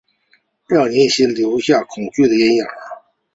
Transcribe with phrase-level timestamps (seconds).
[0.67, 2.65] 让人心里留下恐惧的阴影